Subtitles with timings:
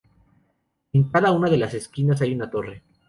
[0.93, 2.81] En cada una de las esquinas hay una torre.